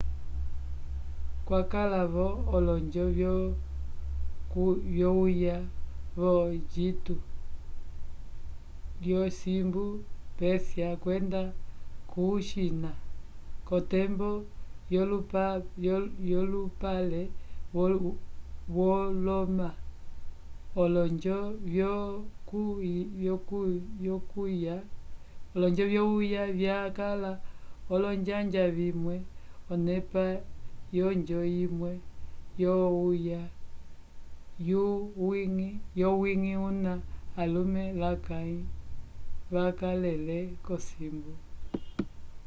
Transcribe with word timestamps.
kwakala-vo 1.45 2.27
olonjo 2.55 3.05
vyokuywa 4.93 5.57
vo-engito 6.19 7.15
lyosimbu 9.03 9.83
pérsia 10.37 10.89
kwenda 11.03 11.41
ko-china 12.11 12.91
k'otembo 13.67 14.29
yolupale 16.29 17.21
woloma 18.75 19.69
olonjo 20.81 21.37
vyokuywa 24.01 24.77
vyakala 26.59 27.31
olonjanja 27.93 28.63
vimwe 28.77 29.15
onepa 29.73 30.23
yonjo 30.97 31.39
imwe 31.63 31.91
yokuywa 32.61 33.41
yowiñgi 35.99 36.53
kuna 36.61 36.93
alume 37.41 37.83
lakãyi 38.01 38.59
vakalele 39.53 40.37
kumosi 40.65 41.07